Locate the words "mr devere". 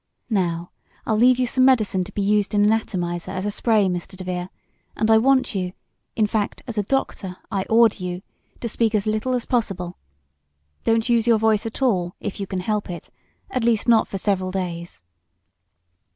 3.87-4.49